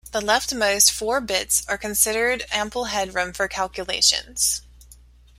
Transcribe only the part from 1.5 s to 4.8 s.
are considered ample headroom for calculations.